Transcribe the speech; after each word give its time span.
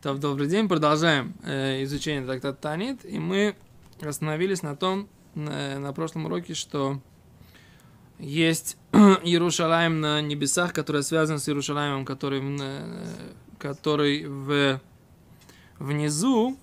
То, 0.00 0.14
добрый 0.14 0.46
день, 0.46 0.68
продолжаем 0.68 1.34
э, 1.42 1.82
изучение 1.82 2.24
трактата 2.24 2.56
Танит, 2.56 3.04
и 3.04 3.18
мы 3.18 3.56
остановились 4.00 4.62
на 4.62 4.76
том, 4.76 5.08
на, 5.34 5.80
на 5.80 5.92
прошлом 5.92 6.26
уроке, 6.26 6.54
что 6.54 7.00
есть 8.20 8.76
Иерушалаем 8.92 10.00
на 10.00 10.22
небесах, 10.22 10.72
который 10.72 11.02
связан 11.02 11.40
с 11.40 11.48
Иерушалаемом, 11.48 12.04
который, 12.04 12.40
э, 12.60 13.32
который 13.58 14.24
в, 14.26 14.80
внизу, 15.80 16.56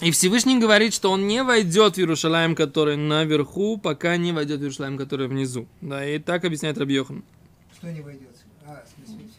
и 0.00 0.10
Всевышний 0.10 0.58
говорит, 0.58 0.94
что 0.94 1.10
он 1.10 1.26
не 1.26 1.42
войдет 1.42 1.96
в 1.96 1.98
Иерушалаем, 1.98 2.54
который 2.54 2.96
наверху, 2.96 3.76
пока 3.76 4.16
не 4.16 4.32
войдет 4.32 4.60
в 4.60 4.62
Иерушалаем, 4.62 4.96
который 4.96 5.28
внизу. 5.28 5.68
Да, 5.82 6.02
и 6.02 6.18
так 6.18 6.46
объясняет 6.46 6.78
Рабьехан. 6.78 7.22
Что 7.76 7.92
не 7.92 8.00
войдет? 8.00 8.31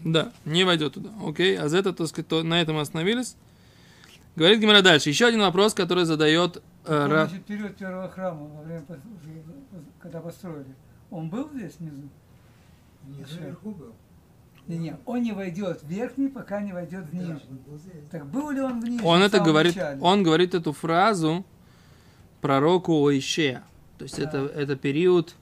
Да, 0.03 0.31
не 0.45 0.63
войдет 0.63 0.93
туда. 0.93 1.09
Окей, 1.25 1.57
а 1.57 1.69
за 1.69 1.77
это, 1.77 1.93
так 1.93 2.07
сказать, 2.07 2.27
то- 2.27 2.43
на 2.43 2.61
этом 2.61 2.77
остановились. 2.77 3.35
Говорит 4.35 4.59
Гимара 4.59 4.81
дальше. 4.81 5.09
Еще 5.09 5.27
один 5.27 5.41
вопрос, 5.41 5.73
который 5.73 6.05
задает 6.05 6.61
э, 6.85 6.91
Ра- 7.07 7.27
Значит, 7.27 7.45
период 7.45 7.75
первого 7.77 8.09
храма, 8.09 8.45
во 8.47 8.63
время, 8.63 8.83
когда 10.01 10.19
построили, 10.19 10.65
он 11.11 11.29
был 11.29 11.49
здесь 11.53 11.73
внизу? 11.79 12.09
внизу 13.03 13.39
наверху 13.39 13.71
был. 13.71 13.93
Не, 14.67 14.77
не, 14.77 14.97
он 15.05 15.21
не 15.21 15.33
войдет 15.33 15.81
в 15.83 15.87
верхний, 15.87 16.29
пока 16.29 16.61
не 16.61 16.71
войдет 16.73 17.05
в 17.05 17.11
Да, 17.11 17.17
нижний. 17.17 17.39
Так 18.09 18.25
был 18.27 18.49
ли 18.49 18.61
он 18.61 18.79
в 18.79 18.83
нижнем? 18.85 19.05
Он 19.05 19.21
это 19.21 19.39
говорит, 19.39 19.75
начале? 19.75 20.01
он 20.01 20.23
говорит 20.23 20.53
эту 20.55 20.71
фразу 20.73 21.45
пророку 22.41 23.05
Оишея. 23.07 23.63
То 23.97 24.03
есть 24.03 24.19
это, 24.19 24.45
это 24.45 24.75
период, 24.75 25.35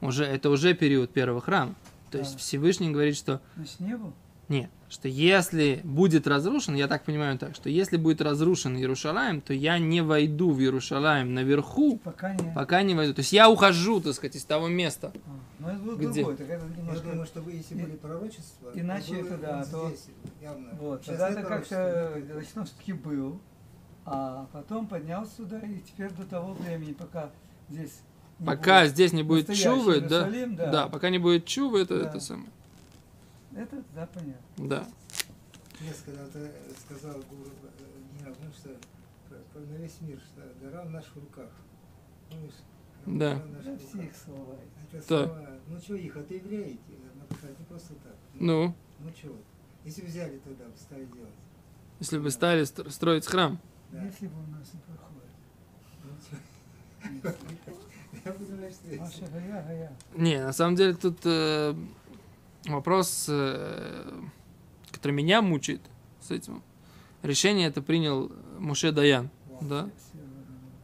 уже, 0.00 0.24
это 0.24 0.48
уже 0.50 0.74
период 0.74 1.12
первого 1.12 1.40
храма. 1.40 1.74
То 2.12 2.18
есть 2.18 2.32
Да. 2.32 2.38
Всевышний 2.38 2.90
говорит, 2.90 3.16
что 3.16 3.40
Значит, 3.56 3.80
не 3.80 3.96
был? 3.96 4.12
нет, 4.48 4.70
что 4.90 5.08
если 5.08 5.80
будет 5.82 6.26
разрушен, 6.26 6.74
я 6.74 6.86
так 6.86 7.04
понимаю 7.04 7.38
так, 7.38 7.54
что 7.54 7.70
если 7.70 7.96
будет 7.96 8.20
разрушен 8.20 8.76
Иерушалаем, 8.76 9.40
то 9.40 9.54
я 9.54 9.78
не 9.78 10.02
войду 10.02 10.50
в 10.52 10.60
Иерушалаем 10.60 11.32
наверху, 11.32 11.96
Пока 12.04 12.34
не. 12.34 12.52
пока 12.54 12.82
не 12.82 12.94
войду. 12.94 13.14
То 13.14 13.20
есть 13.20 13.32
я 13.32 13.48
ухожу, 13.48 14.00
так 14.02 14.12
сказать, 14.14 14.36
из 14.36 14.44
того 14.44 14.68
места. 14.68 15.10
А, 15.24 15.30
Но 15.58 15.70
это 15.70 15.78
был 15.78 15.96
Где? 15.96 16.20
другой. 16.22 16.36
Так 16.36 16.48
это 16.50 16.66
Я 16.66 16.76
немножко... 16.76 17.08
думаю, 17.08 17.26
что 17.26 17.40
вы, 17.40 17.52
если 17.52 17.74
были 17.74 17.96
пророчества, 17.96 18.70
иначе 18.74 19.14
было 19.14 19.26
это 19.26 19.38
да, 19.38 19.56
вот 19.58 19.70
то- 19.70 19.88
здесь 19.88 20.06
явно. 20.42 20.68
Вот, 20.78 21.00
Сейчас 21.04 21.18
тогда 21.18 21.30
это 21.30 21.42
как-то, 21.48 22.22
значит, 22.30 22.56
он 22.58 22.64
все-таки 22.66 22.92
был, 22.92 23.40
а 24.04 24.46
потом 24.52 24.86
поднялся 24.86 25.30
сюда, 25.36 25.60
и 25.60 25.78
теперь 25.80 26.10
до 26.10 26.24
того 26.24 26.52
времени, 26.54 26.92
пока 26.92 27.30
здесь 27.70 28.00
Пока 28.46 28.80
будет 28.82 28.94
здесь 28.94 29.12
не 29.12 29.22
будет 29.22 29.52
чувы, 29.54 30.00
да, 30.00 30.28
да. 30.30 30.70
да, 30.70 30.88
пока 30.88 31.10
не 31.10 31.18
будет 31.18 31.44
чувы, 31.46 31.80
это, 31.82 32.00
Да. 32.02 32.08
это 32.08 32.20
самое. 32.20 32.50
Это, 33.54 33.82
да, 33.94 34.06
понятно. 34.12 34.42
Да. 34.56 34.86
Я 35.80 35.92
когда-то 36.04 36.50
сказал 36.86 37.14
Гуру 37.28 37.50
э, 37.62 38.16
Генерал, 38.18 38.34
ну 38.42 38.50
что, 38.52 38.70
на 39.60 39.76
весь 39.76 40.00
мир, 40.00 40.18
что 40.20 40.42
гора 40.64 40.84
в 40.84 40.90
наших 40.90 41.14
руках. 41.16 41.50
Помнишь? 42.30 42.52
Да. 43.06 43.34
Гора 43.34 43.44
в 43.44 43.50
наших 43.50 43.64
Да, 43.64 43.70
руках. 43.72 43.88
все 43.88 44.02
их 44.02 44.16
слова. 44.16 44.54
Это 44.92 45.08
Да. 45.08 45.24
слова, 45.26 45.48
ну 45.68 45.78
что 45.80 45.94
их, 45.96 46.16
сказать, 47.36 47.58
не 47.58 47.64
просто 47.66 47.94
так. 48.04 48.14
Ну, 48.34 48.74
Ну 49.00 49.10
что, 49.16 49.36
если 49.84 50.02
взяли 50.06 50.38
тогда, 50.44 50.64
стали 50.76 51.04
делать. 51.06 51.34
если 52.00 52.18
бы 52.18 52.30
стали 52.30 52.62
стро- 52.62 52.90
строить 52.90 53.26
храм. 53.26 53.58
Да. 53.90 54.02
Если 54.04 54.28
бы 54.28 54.34
у 54.42 54.46
нас 54.52 54.70
не 54.72 54.80
проходит. 54.80 55.02
Ну, 57.22 57.30
Не, 60.16 60.38
на 60.44 60.52
самом 60.52 60.76
деле 60.76 60.94
тут 60.94 61.18
э, 61.24 61.74
вопрос, 62.66 63.26
э, 63.28 64.20
который 64.90 65.12
меня 65.12 65.42
мучает 65.42 65.80
с 66.20 66.30
этим. 66.30 66.62
Решение 67.22 67.68
это 67.68 67.82
принял 67.82 68.30
Муше 68.58 68.92
Даян. 68.92 69.30
Да, 69.60 69.88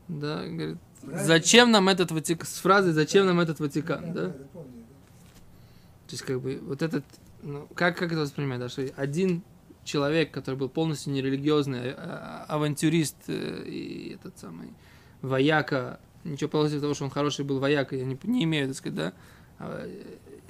да, 0.09 0.47
говорит, 0.47 0.79
зачем 1.03 1.71
нам 1.71 1.89
этот 1.89 2.11
Ватикан, 2.13 2.47
с 2.47 2.59
фразой 2.59 2.93
«зачем 2.93 3.27
нам 3.27 3.41
этот 3.41 3.61
Ватикан», 3.61 4.13
Да. 4.13 4.31
То 4.31 6.13
есть, 6.13 6.23
как 6.23 6.41
бы, 6.41 6.59
вот 6.63 6.81
этот, 6.81 7.05
ну, 7.43 7.69
как, 7.75 7.99
как 7.99 8.13
это 8.13 8.23
воспринимать, 8.23 8.61
да, 8.61 8.71
что 8.71 8.83
один 8.97 9.43
человек, 9.85 10.31
который 10.31 10.55
был 10.55 10.69
полностью 10.71 11.13
нерелигиозный, 11.13 11.93
а- 11.93 12.47
а- 12.49 12.55
авантюрист 12.55 13.17
э, 13.27 13.65
и 13.67 14.15
этот 14.15 14.39
самый 14.39 14.73
вояка, 15.21 16.01
ничего 16.29 16.51
против 16.51 16.81
того, 16.81 16.95
что 16.95 17.05
он 17.05 17.11
хороший 17.11 17.45
был 17.45 17.59
вояка, 17.59 17.97
я 17.97 18.05
не, 18.05 18.19
не 18.25 18.45
имею, 18.45 18.69
так 18.69 18.77
сказать, 18.77 18.97
да, 18.97 19.13
а, 19.59 19.89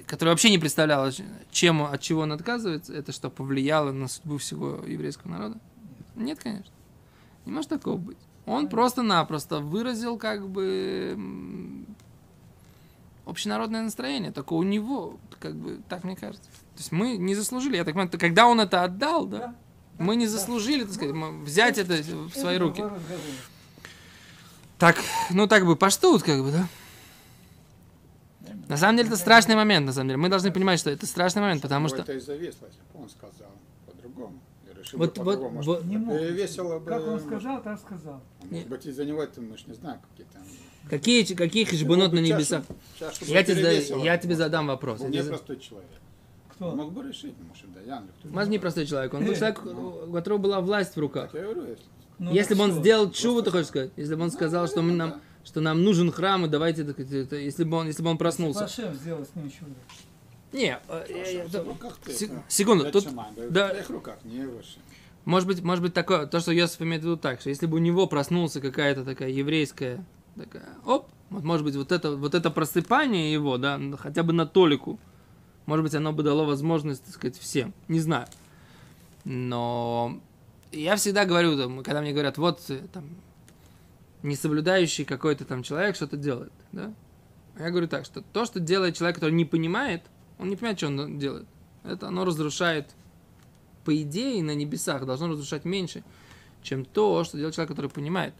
который 0.05 0.29
вообще 0.29 0.49
не 0.49 0.57
представлял, 0.57 1.09
чем, 1.51 1.83
от 1.83 2.01
чего 2.01 2.21
он 2.21 2.31
отказывается, 2.31 2.93
это 2.93 3.11
что, 3.11 3.29
повлияло 3.29 3.91
на 3.91 4.07
судьбу 4.07 4.37
всего 4.37 4.83
еврейского 4.85 5.31
народа? 5.31 5.59
Нет, 6.15 6.39
конечно. 6.41 6.73
Не 7.45 7.51
может 7.51 7.69
такого 7.69 7.97
быть. 7.97 8.17
Он 8.45 8.67
просто-напросто 8.67 9.59
выразил 9.59 10.17
как 10.17 10.47
бы 10.47 11.15
общенародное 13.25 13.83
настроение, 13.83 14.31
только 14.31 14.53
у 14.53 14.63
него, 14.63 15.19
как 15.39 15.55
бы, 15.55 15.79
так 15.87 16.03
мне 16.03 16.15
кажется. 16.15 16.49
То 16.49 16.77
есть 16.79 16.91
мы 16.91 17.17
не 17.17 17.35
заслужили, 17.35 17.77
я 17.77 17.83
так 17.83 17.93
понимаю, 17.93 18.11
когда 18.19 18.47
он 18.47 18.59
это 18.59 18.83
отдал, 18.83 19.27
да, 19.27 19.37
Да, 19.37 19.55
мы 19.99 20.15
не 20.15 20.25
заслужили, 20.25 20.83
так 20.83 20.93
сказать, 20.93 21.13
м- 21.13 21.43
взять 21.43 21.77
это 21.77 21.93
в 21.93 22.31
свои 22.33 22.57
руки. 22.57 22.83
Так, 24.79 24.95
ну 25.29 25.45
так 25.47 25.65
бы 25.65 25.75
поштут, 25.75 26.23
как 26.23 26.41
бы, 26.41 26.51
да. 26.51 26.67
На 28.69 28.77
самом 28.77 28.97
деле 28.97 29.09
это 29.09 29.17
страшный 29.17 29.55
момент, 29.55 29.85
на 29.85 29.91
самом 29.93 30.07
деле. 30.09 30.17
Мы 30.17 30.29
должны 30.29 30.51
понимать, 30.51 30.79
что 30.79 30.89
это 30.89 31.05
страшный 31.05 31.41
момент, 31.41 31.61
потому 31.61 31.89
что... 31.89 31.97
Это 31.97 32.13
и 32.13 32.19
зависло, 32.19 32.67
если 32.67 32.79
бы 32.93 33.03
он 33.03 33.09
сказал 33.09 33.51
по-другому. 33.85 34.39
Вот- 34.93 34.93
вот- 34.93 35.13
по-другому. 35.15 35.61
вот- 35.61 35.65
Может, 35.65 35.85
Не 35.85 35.97
мог. 35.97 36.17
перевесило 36.17 36.79
бы... 36.79 36.85
Как 36.85 37.05
он 37.05 37.19
сказал, 37.19 37.61
так 37.61 37.79
сказал. 37.79 38.21
Может 38.49 38.67
быть, 38.67 38.85
из-за 38.85 39.05
него 39.05 39.21
это, 39.21 39.41
мы 39.41 39.57
ж 39.57 39.65
не 39.67 39.73
знаем, 39.73 39.99
какие 40.11 40.27
там... 40.31 40.43
Какие, 40.89 41.23
какие 41.35 41.65
хижбонот 41.65 42.13
на 42.13 42.19
небесах? 42.19 42.63
чашу 42.97 43.25
Я 43.25 43.43
тебе, 43.43 43.81
зада- 43.81 44.03
я 44.03 44.17
тебе 44.17 44.35
задам 44.35 44.67
вопрос. 44.67 45.01
Он 45.01 45.11
Я 45.11 45.23
не 45.23 45.27
простой 45.27 45.59
человек. 45.59 45.89
Кто? 46.53 46.69
Он 46.69 46.77
мог 46.77 46.93
бы 46.93 47.07
решить, 47.07 47.35
может, 47.47 47.65
или 47.65 47.83
кто-то. 47.83 48.33
Маз 48.33 48.47
не 48.47 48.59
простой 48.59 48.85
человек, 48.85 49.13
он 49.13 49.25
был 49.25 49.35
человек, 49.35 49.65
у 49.65 50.11
которого 50.13 50.37
была 50.37 50.61
власть 50.61 50.95
в 50.95 50.99
руках. 50.99 51.31
Так 51.31 51.41
я 51.41 51.47
говорю, 51.47 51.69
если... 51.69 51.83
Ну, 52.19 52.33
Если 52.33 52.53
бы 52.53 52.63
он 52.63 52.71
что? 52.71 52.79
сделал 52.81 53.11
чуву, 53.11 53.41
ты 53.41 53.49
хочешь 53.51 53.67
сказать? 53.67 53.91
Если 53.95 54.13
бы 54.15 54.21
он 54.21 54.27
Ну, 54.27 54.33
сказал, 54.33 54.67
что, 54.67 54.81
мы 54.81 54.91
нам, 54.91 55.21
что 55.45 55.61
нам 55.61 55.83
нужен 55.83 56.11
храм, 56.11 56.45
и 56.45 56.49
давайте, 56.49 56.83
так 56.83 56.99
это- 56.99 57.37
если 57.37 57.63
бы 57.63 57.77
он, 57.77 57.87
если 57.87 58.03
бы 58.03 58.09
он 58.09 58.17
проснулся. 58.17 58.61
Пашем 58.61 58.93
сделал 58.93 59.25
с 59.25 59.33
ним 59.35 59.49
чудо. 59.49 59.71
Не, 60.51 60.79
э, 60.89 61.47
секунду, 62.49 62.91
тут- 62.91 63.07
да. 63.49 63.67
В 63.67 63.71
твоих 63.71 63.89
руках, 63.89 64.17
не 64.25 64.45
выше. 64.45 64.79
может 65.25 65.47
быть, 65.47 65.61
может 65.61 65.83
быть 65.83 65.93
такое, 65.93 66.25
то, 66.25 66.39
что 66.39 66.51
Йосиф 66.51 66.81
имеет 66.81 67.03
в 67.03 67.05
виду 67.05 67.17
так, 67.17 67.39
что 67.39 67.49
если 67.49 67.67
бы 67.67 67.75
у 67.75 67.79
него 67.79 68.07
проснулся 68.07 68.59
какая-то 68.59 69.05
такая 69.05 69.29
еврейская, 69.29 70.03
такая, 70.35 70.65
оп, 70.85 71.07
вот, 71.29 71.43
может 71.43 71.63
быть, 71.65 71.75
вот 71.75 71.91
это, 71.91 72.15
вот 72.15 72.33
это 72.33 72.49
просыпание 72.49 73.31
его, 73.31 73.57
да, 73.57 73.79
хотя 73.97 74.23
бы 74.23 74.33
на 74.33 74.45
толику, 74.47 74.99
может 75.67 75.83
быть, 75.83 75.93
оно 75.93 76.11
бы 76.13 76.23
дало 76.23 76.45
возможность, 76.45 77.03
так 77.05 77.13
сказать, 77.13 77.37
всем, 77.37 77.73
не 77.87 77.99
знаю. 77.99 78.25
Но 79.23 80.19
я 80.71 80.95
всегда 80.95 81.25
говорю, 81.25 81.57
там, 81.57 81.83
когда 81.83 82.01
мне 82.01 82.11
говорят, 82.11 82.37
вот, 82.37 82.61
э, 82.69 82.81
там, 82.93 83.05
не 84.23 84.35
соблюдающий 84.35 85.05
какой-то 85.05 85.45
там 85.45 85.63
человек 85.63 85.95
что-то 85.95 86.17
делает, 86.17 86.51
да? 86.71 86.93
Я 87.57 87.71
говорю 87.71 87.87
так, 87.87 88.05
что 88.05 88.21
то, 88.21 88.45
что 88.45 88.59
делает 88.59 88.95
человек, 88.95 89.15
который 89.15 89.33
не 89.33 89.45
понимает, 89.45 90.03
он 90.37 90.49
не 90.49 90.55
понимает, 90.55 90.77
что 90.77 90.87
он 90.87 91.19
делает. 91.19 91.47
Это 91.83 92.07
оно 92.07 92.25
разрушает, 92.25 92.87
по 93.83 93.95
идее, 94.01 94.43
на 94.43 94.55
небесах 94.55 95.05
должно 95.05 95.27
разрушать 95.29 95.65
меньше, 95.65 96.03
чем 96.61 96.85
то, 96.85 97.23
что 97.23 97.37
делает 97.37 97.55
человек, 97.55 97.69
который 97.69 97.89
понимает. 97.89 98.33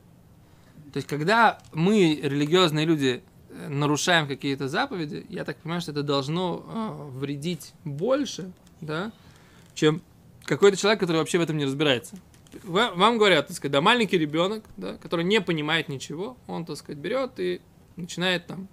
То 0.93 0.97
есть, 0.97 1.07
когда 1.07 1.59
мы, 1.73 2.19
религиозные 2.21 2.85
люди, 2.85 3.23
э, 3.49 3.67
нарушаем 3.69 4.27
какие-то 4.27 4.67
заповеди, 4.67 5.25
я 5.29 5.43
так 5.45 5.57
понимаю, 5.57 5.81
что 5.81 5.91
это 5.91 6.03
должно 6.03 6.65
э, 6.65 7.17
вредить 7.17 7.73
больше, 7.83 8.51
да, 8.81 9.11
чем 9.73 10.01
какой-то 10.49 10.77
человек, 10.77 10.99
который 10.99 11.17
вообще 11.17 11.37
в 11.37 11.41
этом 11.41 11.57
не 11.57 11.65
разбирается. 11.65 12.15
Ва- 12.63 12.91
Вам 12.95 13.17
говорят, 13.19 13.47
так 13.47 13.55
сказать, 13.55 13.71
да, 13.71 13.81
маленький 13.81 14.17
ребенок, 14.17 14.65
да, 14.77 14.97
который 14.97 15.23
не 15.23 15.39
понимает 15.39 15.87
ничего, 15.87 16.35
он, 16.47 16.65
так 16.65 16.75
сказать, 16.77 16.97
берет 16.97 17.39
и 17.39 17.61
начинает 17.95 18.47
там 18.47 18.67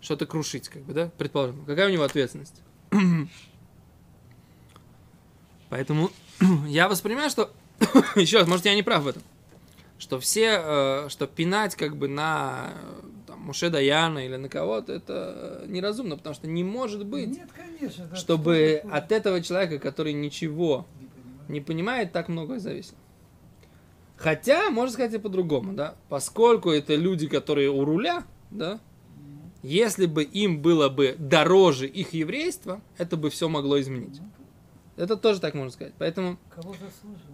что-то 0.00 0.24
крушить, 0.26 0.68
как 0.70 0.82
бы, 0.82 0.94
да, 0.94 1.10
предположим. 1.18 1.64
Какая 1.66 1.88
у 1.88 1.92
него 1.92 2.04
ответственность? 2.04 2.62
Поэтому 5.68 6.10
я 6.66 6.88
воспринимаю, 6.88 7.30
что, 7.30 7.52
еще 8.16 8.38
раз, 8.38 8.48
может, 8.48 8.64
я 8.64 8.74
не 8.74 8.82
прав 8.82 9.02
в 9.02 9.08
этом, 9.08 9.22
что 9.98 10.18
все, 10.18 10.60
э, 10.62 11.08
что 11.10 11.26
пинать 11.26 11.76
как 11.76 11.96
бы 11.96 12.08
на 12.08 12.72
Муше 13.50 13.68
Даяна 13.68 14.24
или 14.24 14.36
на 14.36 14.48
кого-то, 14.48 14.92
это 14.92 15.64
неразумно, 15.66 16.16
потому 16.16 16.36
что 16.36 16.46
не 16.46 16.62
может 16.62 17.04
быть, 17.04 17.30
Нет, 17.30 17.48
конечно. 17.52 18.06
да, 18.06 18.14
чтобы 18.14 18.82
что 18.84 18.94
от 18.94 19.10
этого 19.10 19.40
человека, 19.40 19.80
который 19.80 20.12
ничего 20.12 20.86
Не 21.48 21.60
понимает, 21.60 22.12
так 22.12 22.28
многое 22.28 22.60
зависит. 22.60 22.94
Хотя, 24.16 24.70
можно 24.70 24.92
сказать 24.92 25.14
и 25.14 25.18
по-другому, 25.18 25.72
да, 25.72 25.96
поскольку 26.08 26.70
это 26.70 26.94
люди, 26.94 27.26
которые 27.26 27.70
у 27.70 27.84
руля, 27.84 28.22
да, 28.52 28.78
если 29.64 30.06
бы 30.06 30.22
им 30.22 30.62
было 30.62 30.88
бы 30.88 31.16
дороже 31.18 31.88
их 31.88 32.12
еврейство, 32.12 32.80
это 32.98 33.16
бы 33.16 33.30
все 33.30 33.48
могло 33.48 33.80
изменить. 33.80 34.20
Это 35.00 35.16
тоже 35.16 35.40
так 35.40 35.54
можно 35.54 35.70
сказать. 35.72 35.94
Поэтому 35.98 36.38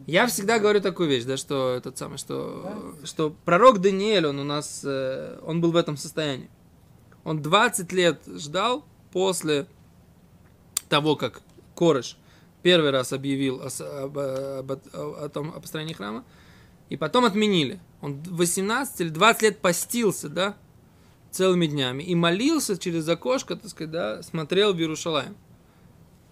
я 0.06 0.26
всегда 0.26 0.58
говорю 0.58 0.80
такую 0.80 1.08
вещь, 1.08 1.24
да, 1.24 1.36
что 1.36 1.74
этот 1.74 1.98
самый, 1.98 2.16
что, 2.18 2.94
что 3.04 3.34
пророк 3.44 3.80
Даниэль, 3.80 4.26
он 4.26 4.38
у 4.38 4.44
нас, 4.44 4.82
э, 4.84 5.38
он 5.44 5.60
был 5.60 5.72
в 5.72 5.76
этом 5.76 5.96
состоянии. 5.96 6.48
Он 7.24 7.42
20 7.42 7.92
лет 7.92 8.20
ждал 8.26 8.84
после 9.12 9.66
того, 10.88 11.16
как 11.16 11.42
Корыш 11.74 12.16
первый 12.62 12.90
раз 12.90 13.12
объявил 13.12 13.60
о, 13.62 13.68
об, 14.04 14.18
об- 14.18 14.70
о- 14.94 15.24
о 15.24 15.28
том, 15.28 15.52
о 15.54 15.60
построении 15.60 15.92
храма, 15.92 16.24
и 16.88 16.96
потом 16.96 17.24
отменили. 17.24 17.80
Он 18.00 18.20
18 18.22 19.00
или 19.00 19.08
20 19.08 19.42
лет 19.42 19.58
постился, 19.58 20.28
да, 20.28 20.56
целыми 21.32 21.66
днями, 21.66 22.02
и 22.04 22.14
молился 22.14 22.78
через 22.78 23.08
окошко, 23.08 23.56
так 23.56 23.68
сказать, 23.70 23.90
да, 23.90 24.22
смотрел 24.22 24.72
в 24.72 24.78
Иерушалаем. 24.78 25.36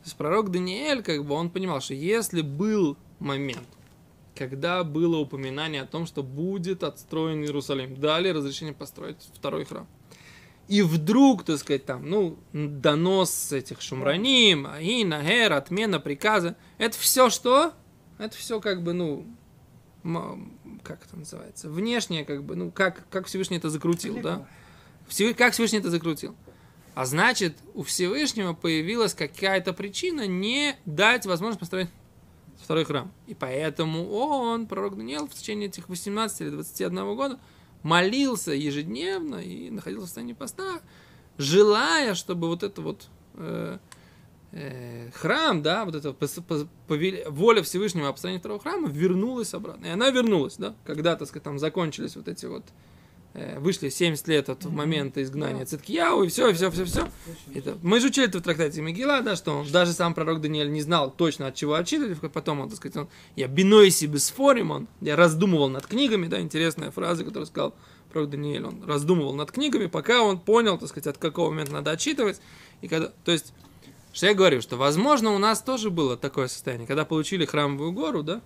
То 0.05 0.09
есть 0.09 0.19
пророк 0.19 0.51
Даниэль, 0.51 1.03
как 1.03 1.25
бы, 1.25 1.35
он 1.35 1.49
понимал, 1.49 1.81
что 1.81 1.95
если 1.95 2.43
был 2.43 2.99
момент, 3.21 3.67
когда 4.35 4.85
было 4.85 5.17
упоминание 5.17 5.81
о 5.81 5.87
том, 5.87 6.05
что 6.05 6.23
будет 6.23 6.83
отстроен 6.83 7.43
Иерусалим, 7.43 7.99
дали 7.99 8.29
разрешение 8.29 8.75
построить 8.75 9.17
второй 9.33 9.65
храм. 9.65 9.87
И 10.69 10.83
вдруг, 10.83 11.45
так 11.45 11.57
сказать, 11.57 11.87
там, 11.87 12.07
ну, 12.07 12.39
донос 12.53 13.51
этих 13.53 13.81
шумраним, 13.81 14.67
аин, 14.67 15.11
агер, 15.15 15.55
отмена 15.55 16.01
приказа, 16.01 16.55
это 16.77 16.99
все 16.99 17.31
что? 17.31 17.73
Это 18.19 18.37
все 18.37 18.61
как 18.61 18.83
бы, 18.83 18.93
ну, 18.93 19.27
как 20.83 21.03
это 21.07 21.17
называется? 21.17 21.71
Внешнее, 21.71 22.27
как 22.27 22.45
бы, 22.45 22.57
ну, 22.57 22.71
как, 22.71 23.09
как 23.09 23.27
Всевышний 23.27 23.57
это 23.57 23.71
закрутил, 23.71 24.21
да? 24.21 24.47
Всевы- 25.09 25.33
как 25.33 25.55
Всевышний 25.55 25.79
это 25.79 25.89
закрутил? 25.91 26.35
А 26.95 27.07
значит, 27.07 27.57
у 27.75 27.83
Всевышнего 27.83 28.55
появилась 28.55 29.15
какая-то 29.15 29.73
причина 29.73 30.27
не 30.27 30.77
дать 30.85 31.27
возможность 31.27 31.61
построить 31.61 31.89
второй 32.63 32.85
храм. 32.85 33.13
И 33.27 33.35
поэтому 33.35 34.11
он, 34.11 34.67
пророк 34.67 34.97
Даниил, 34.97 35.27
в 35.27 35.35
течение 35.35 35.69
этих 35.69 35.89
18 35.89 36.41
или 36.41 36.51
21 36.51 37.17
года 37.17 37.41
молился 37.83 38.53
ежедневно 38.53 39.37
и 39.37 39.71
находился 39.71 40.07
в 40.07 40.09
состоянии 40.09 40.33
поста, 40.33 40.81
желая, 41.37 42.15
чтобы 42.15 42.49
вот 42.49 42.63
это 42.63 42.81
вот 42.81 43.09
э, 43.35 43.79
э, 44.53 45.11
храм, 45.13 45.63
да, 45.63 45.85
вот 45.85 45.97
эта 45.97 46.17
воля 47.29 47.63
Всевышнего 47.63 48.09
о 48.09 48.13
построении 48.13 48.39
второго 48.39 48.61
храма 48.61 48.89
вернулась 48.89 49.53
обратно. 49.53 49.87
И 49.87 49.91
она 49.91 50.11
вернулась, 50.11 50.57
да, 50.57 50.75
когда, 50.85 51.17
так 51.17 51.27
сказать, 51.27 51.43
там 51.43 51.59
закончились 51.59 52.15
вот 52.15 52.29
эти 52.29 52.47
вот 52.47 52.65
вышли 53.59 53.89
70 53.89 54.29
лет 54.29 54.49
от 54.49 54.65
момента 54.65 55.23
изгнания 55.23 55.65
Циткияу, 55.65 56.23
и 56.23 56.29
все, 56.29 56.51
и 56.51 56.53
все, 56.53 56.71
все, 56.71 56.85
все. 56.85 57.09
Это, 57.53 57.77
мы 57.83 57.99
же 57.99 58.07
учили 58.07 58.29
это 58.29 58.39
в 58.39 58.43
трактате 58.43 58.81
Мегила, 58.81 59.23
да, 59.23 59.35
что 59.35 59.53
он, 59.53 59.67
даже 59.71 59.93
сам 59.93 60.15
пророк 60.15 60.41
Даниэль 60.41 60.71
не 60.71 60.83
знал 60.83 61.11
точно 61.11 61.49
от 61.49 61.57
чего 61.57 61.75
отчитывать, 61.75 62.19
потом 62.33 62.61
он, 62.61 62.69
так 62.69 62.77
сказать, 62.77 62.97
он, 62.97 63.09
я 63.35 63.49
биной 63.49 63.91
себе 63.91 64.21
спорим, 64.21 64.71
он, 64.71 64.89
я 65.01 65.17
раздумывал 65.17 65.69
над 65.69 65.87
книгами, 65.87 66.29
да, 66.29 66.41
интересная 66.41 66.93
фраза, 66.93 67.25
которую 67.25 67.47
сказал 67.47 67.75
пророк 68.13 68.31
Даниэль, 68.31 68.65
он 68.65 68.85
раздумывал 68.85 69.35
над 69.35 69.51
книгами, 69.51 69.87
пока 69.87 70.23
он 70.23 70.39
понял, 70.39 70.79
так 70.79 70.89
сказать, 70.89 71.09
от 71.09 71.19
какого 71.19 71.51
момента 71.51 71.73
надо 71.73 71.91
отчитывать, 71.91 72.41
и 72.83 72.89
когда, 72.89 73.13
то 73.25 73.33
есть, 73.33 73.53
что 74.13 74.27
я 74.27 74.35
говорю, 74.35 74.61
что, 74.61 74.77
возможно, 74.77 75.33
у 75.33 75.39
нас 75.39 75.61
тоже 75.61 75.91
было 75.91 76.17
такое 76.17 76.47
состояние, 76.47 76.87
когда 76.87 77.05
получили 77.05 77.45
храмовую 77.45 77.91
гору, 77.91 78.23
да, 78.23 78.43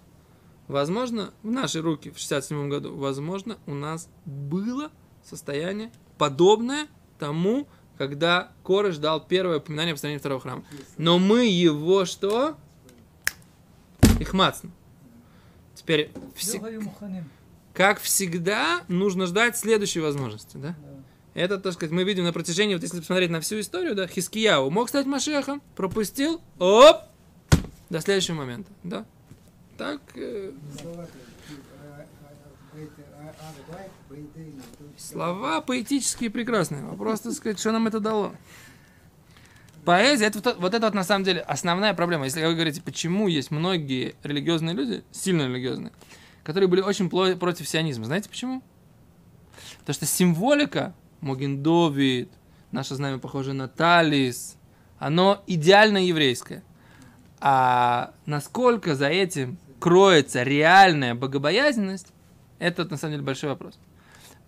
возможно, 0.69 1.33
в 1.43 1.51
наши 1.51 1.81
руки 1.81 2.11
в 2.11 2.19
67 2.19 2.69
году, 2.69 2.95
возможно, 2.95 3.59
у 3.67 3.75
нас 3.75 4.09
было 4.25 4.91
состояние 5.25 5.91
подобное 6.19 6.87
тому, 7.19 7.67
когда 7.97 8.53
Корыш 8.63 8.99
дал 8.99 9.21
первое 9.21 9.59
упоминание 9.59 9.93
о 9.93 9.95
построении 9.95 10.21
второго 10.21 10.41
храма. 10.41 10.65
Но 10.97 11.19
мы 11.19 11.47
его 11.47 12.05
что? 12.05 12.57
Ихмацн. 14.21 14.69
Теперь, 15.75 16.11
муханим. 16.81 17.25
как 17.73 18.01
всегда, 18.01 18.83
нужно 18.89 19.27
ждать 19.27 19.57
следующей 19.57 20.01
возможности? 20.01 20.57
Да. 20.57 20.77
Это, 21.35 21.59
так 21.59 21.73
сказать, 21.73 21.93
мы 21.93 22.03
видим 22.03 22.25
на 22.25 22.33
протяжении, 22.33 22.75
вот 22.75 22.83
если 22.83 22.99
посмотреть 22.99 23.31
на 23.31 23.41
всю 23.41 23.61
историю, 23.61 23.95
да, 23.95 24.09
Хискияу 24.09 24.71
мог 24.71 24.89
стать 24.89 25.07
Машехом, 25.07 25.63
пропустил, 25.77 26.41
оп, 26.59 26.97
до 27.91 28.01
следующего 28.01 28.35
момента, 28.35 28.71
да? 28.83 29.07
Так, 29.79 30.01
слова 34.97 35.61
поэтические 35.61 36.31
прекрасные. 36.31 36.83
Вопрос, 36.83 37.21
так 37.21 37.33
сказать, 37.33 37.61
что 37.61 37.71
нам 37.71 37.87
это 37.87 38.01
дало? 38.01 38.35
Поэзия, 39.85 40.27
это 40.27 40.55
вот, 40.59 40.75
это 40.75 40.87
вот 40.87 40.95
на 40.95 41.05
самом 41.05 41.25
деле 41.25 41.43
основная 41.43 41.95
проблема. 41.95 42.25
Если 42.25 42.45
вы 42.45 42.55
говорите, 42.55 42.83
почему 42.83 43.29
есть 43.29 43.53
многие 43.53 44.17
религиозные 44.25 44.75
люди, 44.75 45.05
сильно 45.13 45.43
религиозные, 45.43 45.93
которые 46.43 46.69
были 46.69 46.81
очень 46.81 47.09
против 47.09 47.69
сионизма. 47.69 48.07
Знаете 48.07 48.29
почему? 48.29 48.65
Потому 49.79 49.95
что 49.95 50.07
символика, 50.07 50.93
Моген 51.21 51.63
Довид, 51.63 52.31
наше 52.73 52.97
знамя 52.97 53.19
похоже 53.19 53.53
на 53.53 53.69
Талис, 53.69 54.57
оно 54.99 55.41
идеально 55.47 55.99
еврейское. 55.99 56.65
А 57.41 58.13
насколько 58.27 58.97
за 58.97 59.07
этим 59.07 59.57
кроется 59.81 60.43
реальная 60.43 61.15
богобоязненность, 61.15 62.09
это 62.59 62.85
на 62.85 62.97
самом 62.97 63.15
деле 63.15 63.25
большой 63.25 63.51
вопрос. 63.51 63.79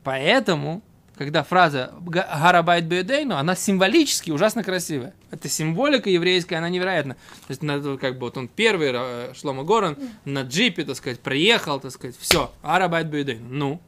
Поэтому, 0.02 0.82
когда 1.16 1.42
фраза 1.42 1.92
«Га- 2.00 2.28
«Гарабайт 2.40 2.86
беедейну», 2.86 3.36
она 3.36 3.54
символически 3.54 4.30
ужасно 4.30 4.64
красивая. 4.64 5.14
Это 5.30 5.48
символика 5.48 6.08
еврейская, 6.08 6.56
она 6.56 6.68
невероятна. 6.68 7.14
То 7.14 7.50
есть, 7.50 7.62
надо, 7.62 7.98
как 7.98 8.14
бы, 8.14 8.20
вот 8.20 8.36
он 8.36 8.48
первый, 8.48 8.90
э, 8.92 9.32
Шлома 9.34 9.64
Горан, 9.64 9.96
на 10.24 10.42
джипе, 10.42 10.84
так 10.84 10.96
сказать, 10.96 11.20
приехал, 11.20 11.78
так 11.78 11.92
сказать, 11.92 12.16
все, 12.18 12.52
«Гарабайт 12.62 13.08
беедейну». 13.08 13.46
Ну, 13.48 13.80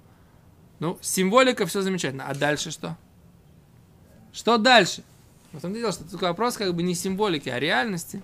ну, 0.78 0.98
символика, 1.00 1.64
все 1.64 1.80
замечательно. 1.80 2.26
А 2.26 2.34
дальше 2.34 2.70
что? 2.70 2.96
Что 4.32 4.58
дальше? 4.58 5.02
В 5.52 5.60
том 5.60 5.74
дело, 5.74 5.92
что 5.92 6.04
такой 6.04 6.28
вопрос 6.28 6.56
как 6.56 6.74
бы 6.74 6.82
не 6.82 6.94
символики, 6.94 7.48
а 7.48 7.60
реальности. 7.60 8.22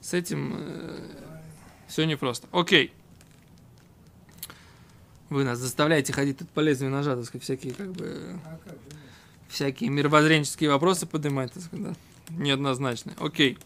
С 0.00 0.12
этим 0.12 0.56
все 1.88 2.04
непросто. 2.04 2.48
Окей. 2.52 2.92
Вы 5.28 5.44
нас 5.44 5.58
заставляете 5.58 6.12
ходить 6.12 6.38
тут 6.38 6.48
по 6.50 6.60
лезвию 6.60 6.90
ножа, 6.90 7.16
так 7.16 7.24
сказать, 7.24 7.42
всякие 7.42 7.74
как 7.74 7.92
бы 7.92 8.38
А 8.44 8.58
как 8.64 8.74
же? 8.74 8.80
нет? 8.90 8.98
всякие 9.48 9.90
мировоззренческие 9.90 10.70
вопросы 10.70 11.06
поднимать, 11.06 11.52
так 11.52 11.62
сказать, 11.64 11.86
да? 12.28 12.34
неоднозначные. 12.34 13.16
Окей. 13.18 13.58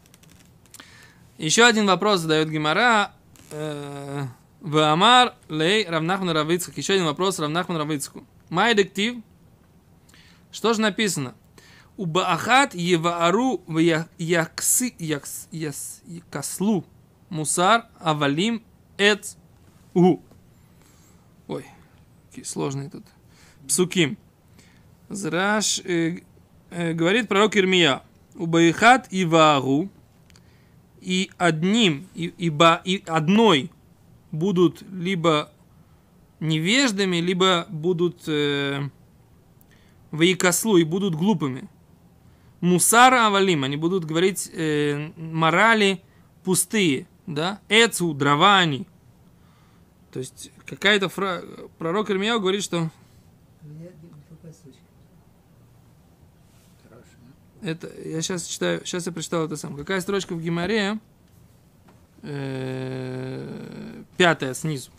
Еще 1.39 1.65
один 1.65 1.87
вопрос 1.87 2.21
задает 2.21 2.51
Гимара. 2.51 3.13
Э, 3.51 4.27
Ваамар 4.61 5.35
лей 5.49 5.87
Равнахман 5.87 6.31
Равицкак. 6.31 6.77
Еще 6.77 6.95
один 6.95 7.07
вопрос 7.07 7.39
Равнахман 7.39 7.79
Равицку. 7.79 8.25
Май 8.51 8.75
дектив. 8.75 9.17
Что 10.53 10.75
же 10.75 10.81
написано? 10.81 11.35
У 11.97 12.07
Баахат 12.07 12.75
Еваару 12.75 13.63
в 13.67 13.79
Яксы 14.19 14.95
Якс 14.99 15.49
Якаслу 16.07 16.85
Мусар 17.31 17.87
Авалим 18.01 18.63
Эц 18.99 19.37
У. 19.95 20.19
Ой, 21.49 21.65
какие 22.29 22.45
сложные 22.45 22.91
тут. 22.91 23.05
Псуким. 23.67 24.19
Зраш 25.09 25.81
э, 25.85 26.19
э, 26.71 26.93
говорит 26.93 27.29
пророк 27.29 27.57
Ирмия. 27.57 28.03
У 28.35 28.47
Баихат 28.47 29.09
и 29.11 29.25
Ваагу 29.25 29.89
и 31.01 31.31
одним, 31.39 32.07
и, 32.15 32.27
и, 32.27 32.51
ба- 32.51 32.81
и 32.85 33.03
одной 33.07 33.71
будут 34.31 34.83
либо 34.93 35.51
невеждами, 36.39 37.17
либо 37.17 37.67
будут 37.69 38.23
э, 38.29 38.89
в 40.11 40.21
Якослу 40.21 40.77
и 40.77 40.85
будут 40.85 41.15
глупыми. 41.15 41.69
Мусара 42.61 43.27
Авалим, 43.27 43.65
они 43.65 43.77
будут 43.77 44.05
говорить 44.05 44.51
э, 44.53 45.11
морали 45.17 46.03
пустые, 46.45 47.07
да? 47.35 47.61
Эцу, 47.69 48.13
дрова 48.13 48.59
они. 48.59 48.87
То 50.13 50.19
есть 50.19 50.51
какая-то 50.67 51.09
фра... 51.09 51.43
пророк 51.79 52.11
Ирмияу 52.11 52.41
говорит, 52.41 52.63
что. 52.63 52.91
Это, 57.63 57.91
я 58.03 58.23
сейчас 58.23 58.47
читаю, 58.47 58.85
сейчас 58.85 59.07
я 59.07 59.13
прочитал 59.13 59.45
это 59.45 59.57
сам. 59.57 59.77
Какая 59.77 60.01
строчка 60.01 60.35
в 60.35 60.43
Гимаре? 60.43 60.99
Э, 62.23 64.03
Пятая 64.17 64.55
снизу. 64.55 64.91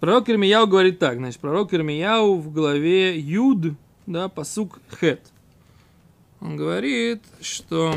Пророк 0.00 0.28
Ирмияу 0.28 0.66
говорит 0.66 0.98
так, 0.98 1.18
значит, 1.18 1.38
пророк 1.38 1.72
Ирмияу 1.74 2.38
в 2.38 2.52
главе 2.52 3.16
Юд, 3.18 3.74
да, 4.06 4.28
посук 4.28 4.80
Хет. 4.98 5.20
Он 6.40 6.56
говорит, 6.56 7.22
что 7.40 7.94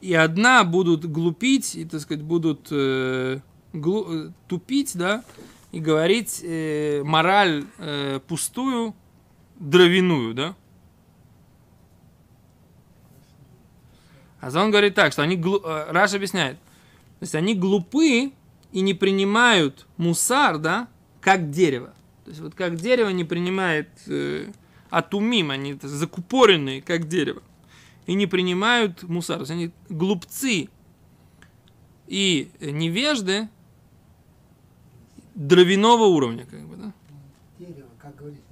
и 0.00 0.14
одна 0.14 0.64
будут 0.64 1.04
глупить, 1.04 1.74
и, 1.76 1.84
так 1.84 2.00
сказать, 2.00 2.22
будут 2.22 2.68
э, 2.70 3.40
глу- 3.72 4.06
э, 4.08 4.30
тупить, 4.48 4.92
да, 4.96 5.22
и 5.72 5.80
говорить 5.80 6.40
э, 6.42 7.02
мораль 7.04 7.64
э, 7.78 8.20
пустую, 8.26 8.94
дровяную, 9.58 10.34
да, 10.34 10.56
А 14.40 14.48
он 14.58 14.70
говорит 14.70 14.94
так, 14.94 15.12
что 15.12 15.22
они, 15.22 15.36
глу- 15.36 15.60
э, 15.62 15.92
Раш 15.92 16.14
объясняет, 16.14 16.56
то 16.56 17.22
есть 17.24 17.34
они 17.34 17.54
глупы 17.54 18.32
и 18.72 18.80
не 18.80 18.94
принимают 18.94 19.86
мусар, 19.98 20.58
да, 20.58 20.88
как 21.20 21.50
дерево. 21.50 21.92
То 22.24 22.30
есть 22.30 22.40
вот 22.40 22.54
как 22.54 22.76
дерево 22.76 23.10
не 23.10 23.24
принимает 23.24 23.88
э, 24.06 24.50
атумим, 24.88 25.50
они 25.50 25.78
закупоренные, 25.82 26.80
как 26.80 27.06
дерево. 27.06 27.42
И 28.06 28.14
не 28.14 28.26
принимают 28.26 29.02
мусар. 29.04 29.36
То 29.36 29.42
есть 29.42 29.50
они 29.52 29.70
глупцы 29.88 30.68
и 32.06 32.50
невежды 32.60 33.48
дровяного 35.34 36.04
уровня, 36.04 36.44
как 36.44 36.66
бы, 36.66 36.76
да. 36.76 36.92
Дерево, 37.58 37.88
как 38.00 38.16
говорите. 38.16 38.42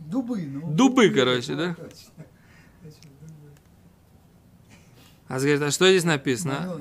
Дубы, 0.00 0.40
ну. 0.42 0.72
Дубы, 0.72 1.10
короче, 1.10 1.54
да. 1.54 1.74
Точно. 1.74 1.88
Точно, 2.82 3.10
думаю. 3.20 3.52
А 5.28 5.38
говорит, 5.38 5.62
а 5.62 5.70
что 5.70 5.88
здесь 5.88 6.04
написано? 6.04 6.78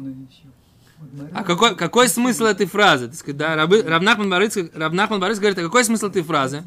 А 1.33 1.43
какой, 1.43 1.75
какой 1.75 2.07
смысл 2.07 2.45
этой 2.45 2.65
фразы? 2.67 3.07
Так 3.07 3.15
сказать, 3.17 3.37
да, 3.37 3.55
Рабы- 3.55 3.83
Равнахман 3.83 4.29
Борис, 4.29 4.55
Равнахман 4.73 5.19
Борис 5.19 5.39
говорит, 5.39 5.57
а 5.57 5.63
какой 5.63 5.83
смысл 5.83 6.07
этой 6.07 6.21
фразы? 6.21 6.63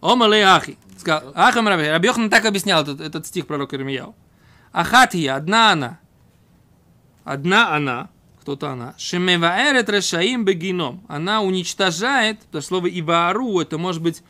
Омалей 0.00 0.42
ахи. 0.42 0.78
Сказал, 0.98 1.32
ахам 1.34 1.66
раби. 1.68 1.84
Йохан 2.06 2.30
так 2.30 2.44
объяснял 2.44 2.82
этот, 2.82 3.00
этот 3.00 3.26
стих 3.26 3.46
пророка 3.46 3.76
Ирмияу. 3.76 4.14
Ахатия, 4.72 5.36
одна 5.36 5.72
она. 5.72 5.98
Одна 7.24 7.74
она. 7.76 8.08
Кто-то 8.40 8.70
она. 8.70 8.94
Шемеваэрет 8.98 9.88
решаим 9.88 10.44
бегином. 10.44 11.04
Она 11.08 11.42
уничтожает, 11.42 12.40
то 12.50 12.60
слово 12.60 12.88
иваару, 12.88 13.60
это 13.60 13.78
может 13.78 14.02
быть 14.02 14.22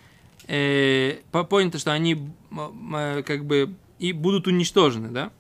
э, 0.49 1.21
по- 1.31 1.45
понято, 1.45 1.79
что 1.79 1.93
они 1.93 2.29
м, 2.51 3.23
как 3.25 3.47
бы 3.47 3.75
и 3.99 4.13
будут 4.13 4.47
уничтожены, 4.47 5.09
да? 5.09 5.31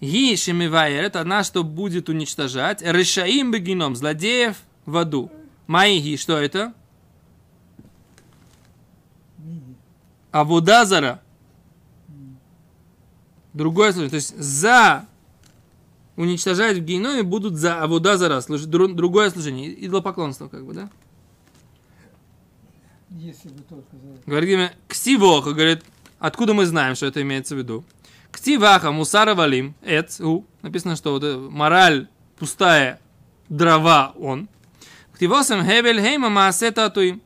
Ги 0.00 0.34
шемиваэр, 0.34 1.04
это 1.04 1.20
она, 1.20 1.44
что 1.44 1.62
будет 1.62 2.08
уничтожать. 2.08 2.82
Решаим 2.82 3.52
бегином, 3.52 3.94
злодеев 3.94 4.56
в 4.84 4.96
аду. 4.96 5.30
Маиги, 5.68 6.16
что 6.16 6.36
это? 6.38 6.72
Миги. 9.38 9.76
Другое 13.54 13.92
слово. 13.92 14.08
То 14.08 14.16
есть 14.16 14.36
за 14.36 15.06
уничтожать 16.16 16.78
в 16.78 16.80
геноме 16.80 17.22
будут 17.22 17.54
за 17.54 17.82
Аводазара, 17.82 18.40
служить, 18.40 18.68
дру- 18.68 18.92
другое 18.92 19.30
служение. 19.30 19.86
Идолопоклонство, 19.86 20.48
как 20.48 20.64
бы, 20.64 20.74
да? 20.74 20.90
Если 23.10 23.48
бы 23.48 23.62
только 23.62 23.88
за 23.92 24.30
Говорит 24.30 24.50
имя 24.50 24.72
Ксивоха, 24.88 25.52
говорит, 25.52 25.84
откуда 26.18 26.54
мы 26.54 26.64
знаем, 26.66 26.94
что 26.94 27.06
это 27.06 27.20
имеется 27.22 27.54
в 27.54 27.58
виду? 27.58 27.84
Ксиваха, 28.30 28.90
мусара 28.90 29.34
валим, 29.34 29.74
эц, 29.82 30.20
у. 30.20 30.46
Написано, 30.62 30.96
что 30.96 31.12
вот 31.12 31.22
э, 31.22 31.36
мораль 31.36 32.08
пустая, 32.38 32.98
дрова 33.50 34.14
он. 34.18 34.48
כתיב 35.14 35.44
התם 35.44 35.62
הבל 35.64 36.00
המה 36.00 36.30
מעשה 36.30 36.70
תעתועים. 36.70 37.20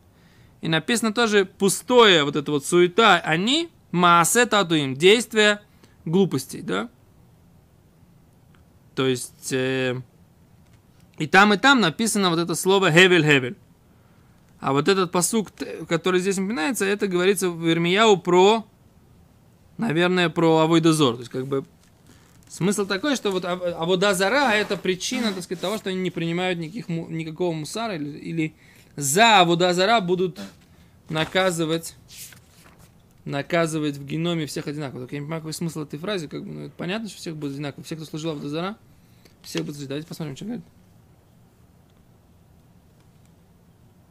И 0.60 0.68
написано 0.68 1.12
тоже 1.12 1.44
пустое, 1.44 2.24
вот 2.24 2.34
это 2.34 2.50
вот 2.50 2.66
суета, 2.66 3.20
они 3.20 3.68
מעשה 3.92 4.46
תעתועים, 4.46 4.96
действия 4.96 5.62
глупостей, 6.06 6.62
да? 6.62 6.88
То 8.94 9.06
есть, 9.06 9.52
э, 9.52 10.00
и 11.18 11.26
там, 11.26 11.52
и 11.52 11.58
там 11.58 11.80
написано 11.80 12.30
вот 12.30 12.38
это 12.38 12.54
слово 12.54 12.90
הבל 12.90 13.19
הבל. 13.19 13.56
А 14.58 14.72
вот 14.72 14.88
этот 14.88 15.12
פסוק, 15.12 15.50
который 15.86 16.20
здесь 16.20 16.38
упоминается, 16.38 16.86
это 16.86 17.06
говорится 17.06 17.50
в 17.50 17.70
Ирмияу 17.70 18.16
про, 18.16 18.64
наверное, 19.76 20.30
про 20.30 20.60
עבודה 20.60 20.91
זרה. 20.91 21.16
То 21.16 21.20
есть, 21.20 21.30
как 21.30 21.46
бы, 21.46 21.64
смысл 22.48 22.86
такой, 22.86 23.16
что 23.16 23.30
вот 23.30 23.44
Ав- 23.44 23.62
עבודה 23.62 24.18
זרה 24.19 24.52
это 24.52 24.78
причина, 24.78 25.32
так 25.32 25.42
сказать, 25.42 25.60
того, 25.60 25.76
что 25.76 25.90
они 25.90 26.00
не 26.00 26.10
принимают 26.10 26.58
никаких, 26.58 26.88
никакого 26.88 27.52
מוסר 27.52 27.82
а, 27.82 27.96
или, 27.96 28.18
или 28.18 28.54
за 28.96 29.40
Аводазара 29.40 30.00
будут 30.00 30.40
наказывать 31.10 31.94
наказывать 33.26 33.96
в 33.96 34.06
геноме 34.06 34.46
всех 34.46 34.66
одинаково. 34.68 35.00
Только 35.00 35.16
я 35.16 35.20
не 35.20 35.24
понимаю, 35.26 35.42
какой 35.42 35.52
смысл 35.52 35.82
этой 35.82 35.98
фразы. 35.98 36.28
Как 36.28 36.42
бы, 36.42 36.50
ну, 36.50 36.60
это 36.66 36.74
понятно, 36.76 37.08
что 37.08 37.18
всех 37.18 37.36
будет 37.36 37.52
одинаково. 37.52 37.84
Все, 37.84 37.96
кто 37.96 38.04
служил 38.06 38.30
Аводазара, 38.30 38.76
всех 39.42 39.62
будут 39.62 39.74
служить. 39.74 39.88
Давайте 39.88 40.08
посмотрим, 40.08 40.36
что 40.36 40.44
говорит. 40.46 40.64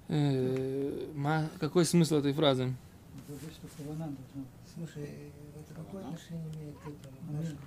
Э, 0.07 1.07
ма- 1.15 1.49
Какой 1.59 1.85
смысл 1.85 2.17
этой 2.17 2.33
фразы? 2.33 2.73
Слушай, 4.75 5.09
это 5.55 5.73
какое 5.73 6.03
отношение 6.03 6.45
имеет 6.53 6.75
к 6.77 6.81
этому? 6.81 7.57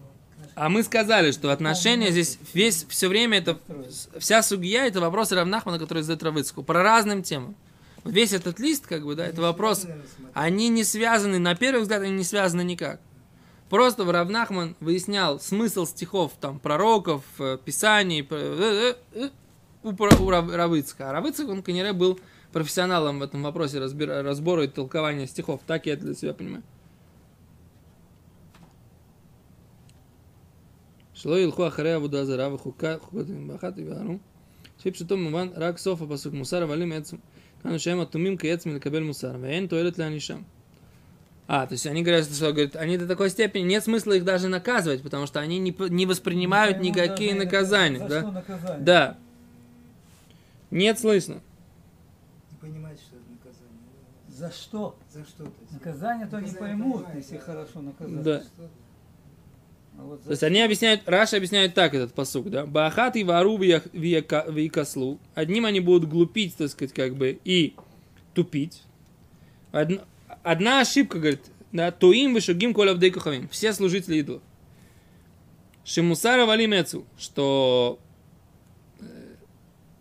А 0.55 0.69
мы 0.69 0.83
сказали, 0.85 1.33
что 1.33 1.50
отношения 1.50 2.11
здесь 2.12 2.38
весь 2.55 2.85
все 2.85 3.09
время 3.09 3.38
это 3.38 3.59
вся 4.19 4.43
сугия 4.43 4.87
это 4.87 5.00
вопросы 5.00 5.35
Равнахмана, 5.35 5.78
которые 5.78 6.05
задает 6.05 6.23
Равыцку, 6.23 6.62
по 6.62 6.75
разным 6.75 7.23
темам 7.23 7.57
весь 8.05 8.33
этот 8.33 8.59
лист, 8.59 8.87
как 8.87 9.05
бы, 9.05 9.14
да, 9.14 9.25
они 9.25 9.33
это 9.33 9.43
вопрос, 9.43 9.87
они 10.35 10.69
не 10.69 10.85
связаны, 10.85 11.38
на 11.38 11.55
первый 11.55 11.83
взгляд, 11.83 12.02
они 12.02 12.12
не 12.12 12.25
связаны 12.25 12.62
никак. 12.62 13.00
Просто 13.69 14.05
в 14.05 14.11
Равнахман 14.11 14.76
выяснял 14.81 15.38
смысл 15.40 15.85
стихов, 15.85 16.33
там, 16.40 16.59
пророков, 16.59 17.23
э, 17.38 17.59
писаний, 17.62 18.26
э, 18.28 18.95
э, 19.12 19.28
у, 19.83 19.90
у 19.90 20.31
Равыцка. 20.31 21.11
А 21.11 21.12
Равыцк, 21.12 21.47
он, 21.47 21.62
конечно, 21.62 21.93
был 21.93 22.19
профессионалом 22.52 23.19
в 23.19 23.23
этом 23.23 23.43
вопросе 23.43 23.78
разбира, 23.78 24.23
разбора 24.23 24.64
и 24.64 24.69
толкования 24.69 25.26
стихов. 25.26 25.61
Так 25.67 25.87
я 25.87 25.95
это 25.95 26.07
для 26.07 26.14
себя 26.14 26.33
понимаю. 26.33 26.62
Шло 31.14 31.37
илху 31.37 31.64
ахарея 31.64 31.99
вудазара 31.99 32.49
вахука 32.49 32.99
хукатим 32.99 33.49
бахат 33.49 33.76
и 33.78 33.85
вару. 33.85 34.21
Шипшитом 34.81 35.25
муван 35.25 35.52
рак 35.57 35.81
софа 35.81 36.07
пасук 36.07 36.33
мусар 36.33 36.64
валим 36.64 36.97
эцем. 36.97 37.21
עץ 37.57 37.63
כאן 37.63 37.77
שהם 37.79 38.01
אטומים 38.01 38.38
כעץ 38.38 38.65
מלקבל 38.65 39.03
מוסר 39.03 39.36
ואין 39.41 39.67
תועלת 39.67 39.98
להענישם. 39.98 40.41
А, 41.45 41.67
то 41.67 41.74
есть 41.74 41.86
они 41.88 42.03
говорят, 42.03 42.25
что 42.25 42.53
говорят, 42.53 42.77
они 42.77 42.98
до 42.98 43.05
такой 43.05 43.29
степени, 43.29 43.63
нет 43.63 43.83
смысла 43.83 44.13
их 44.13 44.24
даже 44.24 44.48
наказывать, 44.48 45.03
потому 45.03 45.27
что 45.27 45.41
они 45.41 45.60
не, 45.60 45.74
п- 45.74 45.89
не 45.89 46.05
воспринимают 46.05 46.79
Не 46.79 46.91
пойму 46.93 47.05
никакие 47.05 47.33
даже, 47.33 47.45
наказания, 47.45 48.00
за 48.00 48.07
да? 48.07 48.22
что 48.22 48.31
наказание? 48.31 48.86
Да. 48.86 49.17
Нет 50.72 51.00
слышно. 51.00 51.41
Не 52.51 52.57
понимаете, 52.62 53.01
что 53.01 53.17
это 53.17 53.25
наказание. 53.29 53.79
За 54.29 54.51
что? 54.51 54.98
За 55.13 55.25
что 55.25 55.43
то 55.43 55.51
Наказание 55.72 56.27
то 56.27 56.39
не 56.39 56.51
поймут, 56.51 57.05
если 57.13 57.38
хорошо 57.38 57.81
наказать. 57.81 58.24
Да. 58.24 58.43
А 59.99 60.02
вот 60.02 60.23
То 60.23 60.31
есть 60.31 60.45
они 60.45 60.61
объясняют, 60.61 61.02
Раша 61.07 61.38
объясняет 61.38 61.75
так 61.75 61.93
этот 61.93 62.14
посук, 62.14 62.50
да? 62.50 62.67
Бахат 62.67 63.17
и 63.17 63.25
вару 63.25 63.59
викаслу. 63.59 65.19
Одним 65.35 65.64
они 65.64 65.81
будут 65.81 66.09
глупить, 66.09 66.57
так 66.57 66.71
сказать, 66.71 66.95
как 66.95 67.17
бы, 67.17 67.40
и 67.45 67.75
тупить. 68.33 68.85
Одна, 69.73 70.05
одна 70.45 70.81
ошибка, 70.81 71.19
говорит, 71.19 71.40
да, 71.73 71.90
то 71.90 72.12
им 72.12 72.35
вышугим 72.35 72.75
коля 72.75 72.95
в 72.95 73.11
кухавим. 73.11 73.49
Все 73.49 73.73
служители 73.73 74.19
идолов. 74.19 74.43
Шимусара 75.85 76.47
валимецу, 76.47 77.05
что 77.19 77.99
э, 79.00 79.05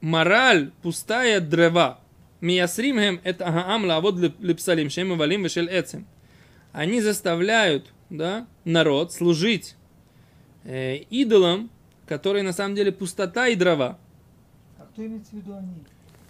мораль 0.01 0.69
пустая 0.83 1.39
древа. 1.41 1.99
Миясримхем 2.39 3.19
это 3.23 3.47
агаам 3.47 3.85
лавод 3.85 4.19
лепсалим, 4.39 4.91
шем 4.91 5.17
валим 5.17 5.43
вешел 5.43 5.65
эцем. 5.65 6.05
Они 6.71 7.01
заставляют, 7.01 7.87
да, 8.11 8.45
народ 8.63 9.11
служить 9.11 9.76
э, 10.67 10.97
идолам, 11.09 11.69
которые 12.05 12.43
на 12.43 12.53
самом 12.53 12.75
деле 12.75 12.91
пустота 12.91 13.47
и 13.47 13.55
дрова. 13.55 13.97
А 14.77 14.85
кто 14.91 15.05
имеет 15.05 15.25
в 15.25 15.33
виду 15.33 15.53
они? 15.55 15.73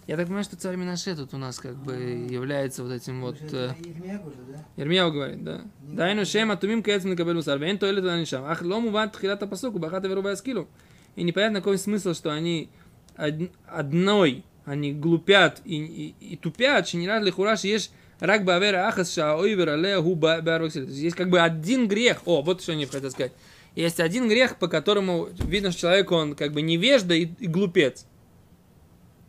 Я 0.06 0.16
так 0.16 0.24
понимаю, 0.24 0.44
что 0.44 0.56
царь 0.56 0.76
Минаше 0.76 1.14
тут 1.14 1.34
у 1.34 1.36
нас 1.36 1.58
как 1.58 1.76
бы 1.76 1.92
а. 1.92 2.32
является 2.32 2.82
вот 2.82 2.92
этим 2.92 3.20
вот... 3.20 3.38
Ермия 3.42 4.14
э, 4.14 4.18
говорит, 4.18 4.46
да? 4.48 4.64
Ермия 4.76 5.10
говорит, 5.10 5.44
да. 5.44 5.60
Дайну 5.82 6.24
шем 6.24 6.50
атумим 6.50 6.82
кэцм 6.82 7.10
накабель 7.10 7.34
мусар, 7.34 7.58
вен 7.58 7.76
тоэлет 7.76 8.06
анишам. 8.06 8.44
Ах 8.46 8.62
ло 8.62 8.80
муван 8.80 9.10
хилата 9.10 9.46
пасуку, 9.46 9.78
бахата 9.78 10.08
веру 10.08 10.24
скилу. 10.36 10.66
И 11.14 11.24
непонятно, 11.24 11.58
какой 11.58 11.76
смысл, 11.76 12.14
что 12.14 12.32
они 12.32 12.70
одной, 13.16 14.44
они 14.64 14.92
глупят 14.94 15.60
и, 15.64 16.14
и, 16.20 16.32
и 16.32 16.36
тупят, 16.36 16.88
шинирад 16.88 17.22
лихураш 17.24 17.64
ешь 17.64 17.90
рак 18.20 18.44
бавера 18.44 18.88
ахас 18.88 19.12
ша 19.12 19.36
ойвера 19.36 19.76
ле 19.76 20.00
губа 20.00 20.40
барваксил. 20.40 20.86
Есть 20.86 21.16
как 21.16 21.28
бы 21.28 21.40
один 21.40 21.86
грех. 21.86 22.22
О, 22.24 22.40
вот 22.40 22.62
что 22.62 22.72
они 22.72 22.86
хотят 22.86 23.12
сказать. 23.12 23.32
Есть 23.74 24.00
один 24.00 24.28
грех, 24.28 24.58
по 24.58 24.68
которому 24.68 25.28
видно, 25.38 25.70
что 25.70 25.82
человек, 25.82 26.10
он 26.10 26.34
как 26.34 26.52
бы 26.52 26.62
невежда 26.62 27.14
и, 27.14 27.26
и 27.38 27.46
глупец. 27.46 28.06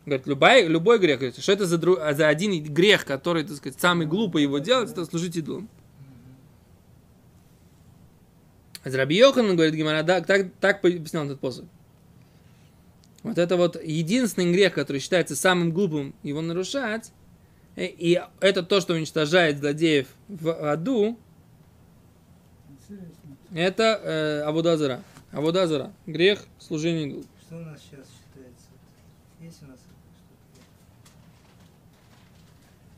Говорит, 0.06 0.26
любой, 0.26 0.66
любой 0.66 0.98
грех. 0.98 1.20
Что 1.38 1.52
это 1.52 1.66
за, 1.66 1.76
дру- 1.76 2.00
а 2.00 2.14
за 2.14 2.28
один 2.28 2.62
грех, 2.64 3.04
который, 3.04 3.44
так 3.44 3.56
сказать, 3.56 3.80
самый 3.80 4.06
глупый 4.06 4.42
его 4.42 4.58
делать, 4.58 4.90
это 4.90 5.04
служить 5.04 5.36
идолам. 5.36 5.68
А 8.82 8.90
Раби 8.90 9.16
Йохан 9.16 9.54
говорит, 9.54 9.74
Гимара, 9.74 10.02
да, 10.02 10.20
так, 10.20 10.52
так 10.58 10.84
объяснял 10.84 11.26
этот 11.26 11.38
посыл. 11.38 11.68
Вот 13.22 13.36
это 13.36 13.56
вот 13.56 13.82
единственный 13.82 14.50
грех, 14.50 14.72
который 14.72 14.98
считается 14.98 15.36
самым 15.36 15.72
глупым, 15.72 16.14
его 16.22 16.40
нарушать, 16.40 17.12
э, 17.76 17.84
и 17.86 18.22
это 18.40 18.62
то, 18.62 18.80
что 18.80 18.94
уничтожает 18.94 19.58
злодеев 19.58 20.06
в 20.28 20.72
аду. 20.72 21.18
Это 23.52 24.00
э, 24.02 24.40
Абудазара. 24.42 25.02
А 25.32 25.40
вода 25.40 25.66
зара. 25.66 25.92
Грех, 26.06 26.44
служение 26.58 27.08
идолу. 27.08 27.24
Что 27.46 27.56
у 27.56 27.60
нас 27.60 27.80
сейчас 27.80 28.06
считается? 28.06 28.66
Есть 29.40 29.62
у 29.62 29.66
нас 29.66 29.76
что-то? 29.76 30.64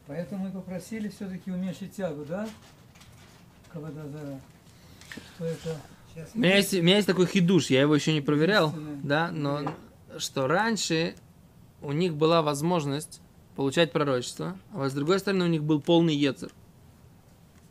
Поэтому 0.07 0.45
мы 0.45 0.51
попросили 0.51 1.09
все-таки 1.09 1.51
уменьшить 1.51 1.95
тягу, 1.95 2.25
да? 2.25 2.49
Кавадазара. 3.71 4.41
Что 5.37 5.45
это 5.45 5.77
Сейчас 6.15 6.31
У 6.35 6.39
меня 6.39 6.57
есть, 6.57 6.75
у 6.75 6.83
меня 6.83 6.97
есть 6.97 7.07
такой 7.07 7.27
хидуш, 7.27 7.71
я 7.71 7.81
его 7.81 7.95
еще 7.95 8.13
не 8.13 8.21
проверял, 8.21 8.75
да, 9.03 9.31
но 9.31 9.75
что 10.19 10.47
раньше 10.47 11.15
у 11.81 11.93
них 11.93 12.15
была 12.15 12.43
возможность 12.43 13.21
получать 13.57 13.93
пророчество, 13.93 14.57
а 14.75 14.89
с 14.89 14.93
другой 14.93 15.19
стороны 15.19 15.45
у 15.45 15.49
них 15.49 15.65
был 15.65 15.81
полный 15.81 16.15
ецер. 16.15 16.53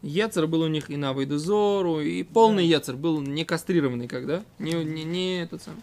Ецер 0.02 0.48
был 0.48 0.62
у 0.62 0.68
них 0.68 0.90
и 0.90 0.98
на 0.98 1.14
Вейдезору, 1.14 2.02
и 2.02 2.24
полный 2.24 2.66
ецер 2.66 2.96
был 2.96 3.22
не 3.22 3.46
кастрированный, 3.46 4.08
когда, 4.08 4.44
не, 4.58 4.74
не, 4.84 5.04
не 5.04 5.44
этот 5.44 5.62
сам. 5.62 5.76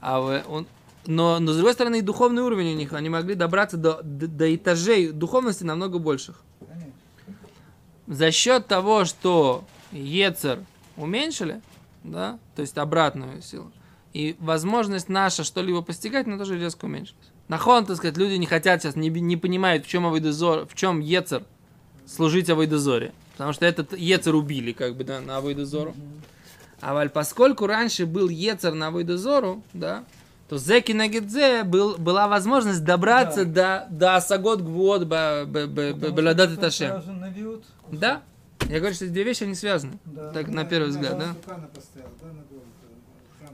А 0.00 0.42
он, 0.48 0.66
но, 1.06 1.38
но 1.38 1.52
с 1.52 1.56
другой 1.56 1.74
стороны 1.74 2.00
и 2.00 2.02
духовный 2.02 2.42
уровень 2.42 2.74
у 2.74 2.76
них, 2.76 2.92
они 2.92 3.08
могли 3.08 3.34
добраться 3.34 3.76
до, 3.76 4.00
до, 4.02 4.26
до 4.26 4.54
этажей 4.54 5.12
духовности 5.12 5.62
намного 5.62 5.98
больших. 5.98 6.42
За 8.08 8.30
счет 8.30 8.66
того, 8.66 9.04
что 9.04 9.64
Ецер 9.92 10.60
уменьшили, 10.96 11.60
да, 12.02 12.38
то 12.54 12.62
есть 12.62 12.76
обратную 12.78 13.42
силу, 13.42 13.70
и 14.12 14.36
возможность 14.40 15.08
наша 15.08 15.44
что-либо 15.44 15.82
постигать, 15.82 16.26
она 16.26 16.38
тоже 16.38 16.58
резко 16.58 16.86
уменьшилась. 16.86 17.30
Нахон, 17.48 17.86
так 17.86 17.96
сказать, 17.96 18.16
люди 18.16 18.34
не 18.34 18.46
хотят 18.46 18.82
сейчас, 18.82 18.96
не, 18.96 19.08
не 19.08 19.36
понимают, 19.36 19.84
в 19.84 19.88
чем 19.88 20.06
Авойдозор, 20.06 20.66
в 20.66 20.74
чем 20.74 21.00
Ецер 21.00 21.44
служить 22.06 22.50
Авойдозоре. 22.50 23.12
Потому 23.36 23.52
что 23.52 23.66
этот 23.66 23.92
Ецер 23.92 24.34
убили, 24.34 24.72
как 24.72 24.96
бы, 24.96 25.04
да, 25.04 25.20
на 25.20 25.36
Авойдозору. 25.36 25.94
А 26.80 26.94
валь, 26.94 27.10
поскольку 27.10 27.66
раньше 27.66 28.06
был 28.06 28.28
Ецер 28.28 28.72
на 28.72 28.88
Авойдозору, 28.88 29.62
да, 29.72 30.04
то 30.48 30.58
Зеки 30.58 30.92
Нагидзе 30.92 31.64
был, 31.64 31.96
была 31.98 32.28
возможность 32.28 32.84
добраться 32.84 33.44
до, 33.44 33.86
до 33.90 34.16
Асагот 34.16 34.60
Гвуот 34.60 35.02
Беладат 35.02 36.52
и 36.52 36.56
Ташем. 36.56 37.02
Да. 37.90 38.22
Я 38.68 38.78
говорю, 38.78 38.94
что 38.94 39.04
эти 39.04 39.12
две 39.12 39.24
вещи, 39.24 39.42
они 39.42 39.54
связаны. 39.54 39.98
Да. 40.04 40.32
Так, 40.32 40.48
на 40.48 40.64
первый 40.64 40.88
взгляд, 40.88 41.18
да? 41.18 41.34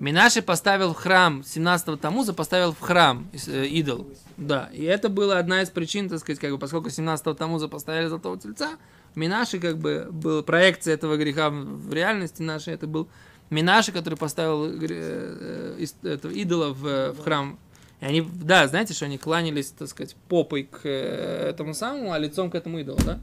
Минаши 0.00 0.42
поставил 0.42 0.92
в 0.92 0.96
храм 0.96 1.40
17-го 1.40 1.96
Тамуза, 1.96 2.34
поставил 2.34 2.72
в 2.72 2.80
храм 2.80 3.28
э, 3.46 3.66
идол. 3.66 4.06
Да, 4.36 4.68
и 4.72 4.82
это 4.82 5.08
была 5.08 5.38
одна 5.38 5.62
из 5.62 5.70
причин, 5.70 6.08
так 6.08 6.18
сказать, 6.18 6.40
как 6.40 6.50
бы, 6.50 6.58
поскольку 6.58 6.88
17-го 6.88 7.34
Тамуза 7.34 7.68
поставили 7.68 8.08
Золотого 8.08 8.38
Тельца, 8.38 8.76
Минаши, 9.14 9.58
как 9.58 9.78
бы, 9.78 10.08
был 10.10 10.42
проекция 10.42 10.94
этого 10.94 11.16
греха 11.16 11.50
в 11.50 11.92
реальности 11.92 12.42
нашей, 12.42 12.74
это 12.74 12.86
был 12.86 13.08
Минаши, 13.50 13.92
который 13.92 14.16
поставил 14.16 14.64
э, 14.66 14.78
э, 14.82 16.08
этого 16.08 16.32
идола 16.32 16.72
в, 16.72 17.12
в 17.12 17.22
храм. 17.22 17.58
И 18.00 18.04
они, 18.04 18.22
да, 18.22 18.66
знаете, 18.66 18.94
что 18.94 19.04
они 19.04 19.18
кланялись, 19.18 19.70
так 19.70 19.88
сказать, 19.88 20.16
попой 20.28 20.64
к 20.64 20.80
э, 20.84 21.50
этому 21.50 21.74
самому, 21.74 22.12
а 22.12 22.18
лицом 22.18 22.50
к 22.50 22.54
этому 22.54 22.80
идолу, 22.80 22.98
да? 23.04 23.20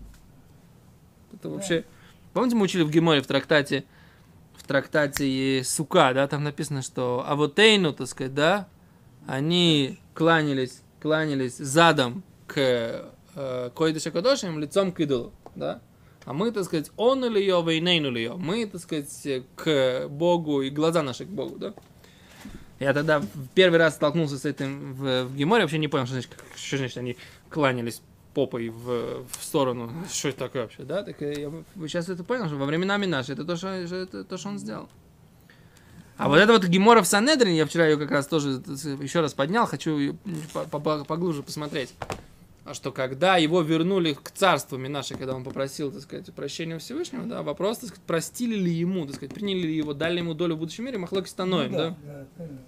Это 1.34 1.50
вообще... 1.50 1.84
Помните, 2.34 2.56
мы 2.56 2.64
учили 2.64 2.84
в 2.84 2.92
Геморе 2.92 3.22
в 3.22 3.28
трактате, 3.28 3.86
трактате 4.70 5.64
Сука, 5.66 6.14
да, 6.14 6.28
там 6.28 6.44
написано, 6.44 6.84
что 6.84 7.26
Авотейну, 7.28 7.92
так 7.92 8.08
сказать, 8.08 8.36
да, 8.36 8.68
они 9.28 10.00
кланялись, 10.14 10.82
кланялись 11.02 11.58
задом 11.58 12.24
к 12.46 13.10
э, 13.36 13.70
Койдыша 13.74 14.12
Кадошим, 14.12 14.60
лицом 14.60 14.92
к 14.92 15.00
идолу, 15.00 15.34
да. 15.56 15.82
А 16.24 16.34
мы, 16.34 16.52
так 16.52 16.66
сказать, 16.66 16.92
он 16.98 17.26
или 17.26 17.40
ее, 17.40 17.64
вейнейну 17.66 18.12
ли 18.12 18.22
ее. 18.22 18.36
Мы, 18.36 18.68
так 18.68 18.80
сказать, 18.80 19.28
к 19.56 20.08
Богу 20.08 20.62
и 20.62 20.70
глаза 20.70 21.02
наши 21.02 21.26
к 21.26 21.30
Богу, 21.30 21.58
да. 21.58 21.74
Я 22.80 22.94
тогда 22.94 23.20
в 23.20 23.48
первый 23.56 23.80
раз 23.80 23.96
столкнулся 23.96 24.38
с 24.38 24.46
этим 24.46 24.94
в, 24.94 25.24
в 25.26 25.36
Геморе, 25.36 25.64
вообще 25.64 25.80
не 25.80 25.88
понял, 25.88 26.06
что 26.06 26.14
значит, 26.14 26.32
что 26.56 26.78
значит 26.78 26.98
они 26.98 27.18
кланялись 27.50 28.02
попой 28.34 28.70
в, 28.70 29.26
в 29.26 29.44
сторону. 29.44 29.92
Что 30.12 30.30
это 30.30 30.40
такое 30.40 30.64
вообще, 30.64 30.84
да? 30.84 31.04
Так 31.04 31.22
я 31.22 31.52
сейчас 31.88 32.10
это 32.10 32.24
понял, 32.24 32.48
что 32.48 32.56
во 32.56 32.66
времена 32.66 32.98
наши 32.98 33.34
это 33.34 33.46
то, 33.46 33.56
что, 33.56 33.68
это 33.70 34.24
то, 34.24 34.38
что 34.38 34.50
он 34.50 34.60
сделал. 34.60 34.90
А 36.18 36.28
вот 36.28 36.38
это 36.38 36.52
вот 36.52 36.66
Гемора 36.66 37.02
в 37.02 37.08
Санедрине, 37.08 37.60
я 37.60 37.66
вчера 37.66 37.88
ее 37.88 37.98
как 37.98 38.12
раз 38.12 38.28
тоже 38.28 38.50
еще 38.50 39.22
раз 39.22 39.34
поднял, 39.34 39.66
хочу 39.66 40.18
поглубже 41.08 41.44
посмотреть. 41.44 41.94
А 42.66 42.74
что 42.74 42.92
когда 42.92 43.38
его 43.38 43.62
вернули 43.62 44.14
к 44.14 44.30
царству 44.32 44.78
Минаши, 44.78 45.16
когда 45.16 45.34
он 45.34 45.44
попросил, 45.44 45.92
так 45.92 46.02
сказать, 46.02 46.32
прощения 46.34 46.76
у 46.76 46.80
Всевышнего, 46.80 47.26
да, 47.26 47.42
вопрос, 47.42 47.80
так 47.80 47.90
сказать, 47.90 48.06
простили 48.06 48.56
ли 48.56 48.72
ему, 48.72 49.06
так 49.06 49.16
сказать, 49.16 49.34
приняли 49.34 49.62
ли 49.62 49.76
его, 49.76 49.94
дали 49.94 50.20
ему 50.20 50.34
долю 50.34 50.56
в 50.56 50.60
будущем 50.60 50.86
мире, 50.86 50.98
Махлоки 50.98 51.30
становим, 51.30 51.72
Ну 51.72 51.78
да? 51.78 51.90
Да, 52.04 52.28
правильно. 52.36 52.60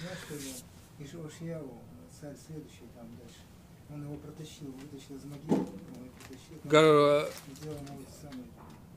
Знаешь, 0.00 0.18
что 0.24 0.34
было? 0.34 1.24
И 1.26 1.26
Ошьяву, 1.26 1.82
царь 2.18 2.36
следующий 2.46 2.84
там 2.94 3.06
дальше. 3.18 3.40
Он 3.90 4.02
его 4.02 4.16
протащил, 4.16 4.66
вытащил 4.80 5.16
из 5.16 5.24
могилы, 5.24 5.44
он 5.48 5.58
его 5.58 6.10
протащил, 6.18 6.58
Гор-. 6.64 7.28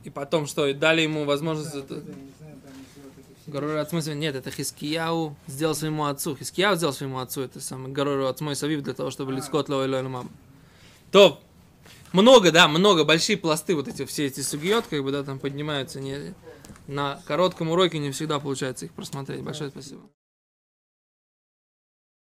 И 0.03 0.09
потом 0.09 0.47
что, 0.47 0.73
дали 0.73 1.01
ему 1.01 1.25
возможность... 1.25 1.73
Да, 1.73 1.79
это- 1.79 1.95
это, 1.95 2.09
я 2.09 2.15
не 2.15 2.31
знаю, 2.39 2.55
там 2.63 2.71
еще 2.71 3.01
вот 3.03 3.13
эти 3.17 3.41
все... 3.41 3.51
Горор 3.51 3.77
от 3.77 3.89
смысла 3.89 4.11
нет, 4.11 4.35
это 4.35 4.51
Хискияу 4.51 5.35
сделал 5.47 5.75
своему 5.75 6.05
отцу. 6.05 6.35
Хискияу 6.35 6.75
сделал 6.77 6.93
своему 6.93 7.19
отцу 7.19 7.41
это 7.41 7.59
самое 7.59 7.93
Горору 7.93 8.27
от 8.27 8.39
мой 8.41 8.55
Савив 8.55 8.83
для 8.83 8.93
того, 8.93 9.11
чтобы 9.11 9.33
А. 9.33 9.35
лискот 9.35 9.67
ло 9.69 9.83
ило 9.83 10.01
мам. 10.03 10.29
То 11.11 11.41
много, 12.13 12.51
да, 12.51 12.67
много, 12.69 13.03
большие 13.03 13.37
пласты 13.37 13.75
вот 13.75 13.87
эти, 13.89 14.05
все 14.05 14.25
эти 14.27 14.39
сугиот, 14.39 14.87
как 14.87 15.03
бы, 15.03 15.11
да, 15.11 15.23
там 15.23 15.39
поднимаются. 15.39 15.99
Не, 15.99 16.33
на 16.87 17.21
коротком 17.27 17.69
уроке 17.69 17.99
не 17.99 18.11
всегда 18.11 18.39
получается 18.39 18.85
их 18.85 18.93
просмотреть. 18.93 19.41
Большое 19.41 19.69
спасибо. 19.69 20.01